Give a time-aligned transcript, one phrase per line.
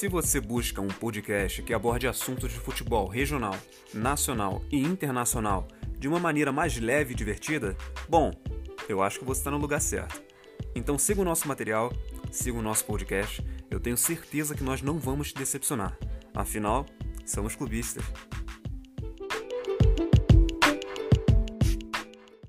[0.00, 3.54] Se você busca um podcast que aborde assuntos de futebol regional,
[3.92, 5.68] nacional e internacional
[5.98, 7.76] de uma maneira mais leve e divertida,
[8.08, 8.32] bom,
[8.88, 10.22] eu acho que você está no lugar certo.
[10.74, 11.92] Então siga o nosso material,
[12.32, 15.98] siga o nosso podcast, eu tenho certeza que nós não vamos te decepcionar.
[16.32, 16.86] Afinal,
[17.26, 18.02] somos clubistas.